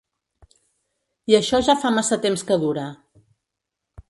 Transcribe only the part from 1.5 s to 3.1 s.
ja fa massa temps que dura.